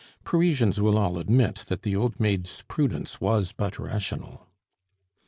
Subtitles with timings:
[0.23, 4.47] Parisians will all admit that the old maid's prudence was but rational.